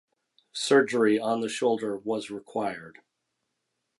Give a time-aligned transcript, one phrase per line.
[0.53, 3.03] Surgery on the shoulder was required.